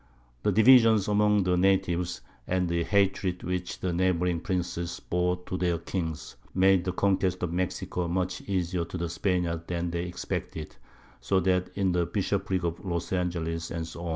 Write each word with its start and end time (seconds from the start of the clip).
The 0.41 0.51
Divisions 0.51 1.07
among 1.07 1.43
the 1.43 1.55
Natives, 1.55 2.21
and 2.47 2.67
the 2.67 2.83
Hatred 2.83 3.43
which 3.43 3.81
the 3.81 3.93
Neighbouring 3.93 4.39
Princes 4.39 4.99
bore 4.99 5.35
to 5.45 5.57
their 5.57 5.77
Kings, 5.77 6.37
made 6.55 6.85
the 6.85 6.91
Conquest 6.91 7.43
of 7.43 7.53
Mexico 7.53 8.07
much 8.07 8.41
easier 8.49 8.83
to 8.83 8.97
the 8.97 9.09
Spaniards 9.09 9.61
than 9.67 9.91
they 9.91 10.05
expected; 10.05 10.75
so 11.19 11.39
that 11.41 11.69
in 11.75 11.91
the 11.91 12.07
Bishoprick 12.07 12.63
of 12.63 12.83
Los 12.83 13.13
Angeles, 13.13 13.65
&c. 13.71 13.99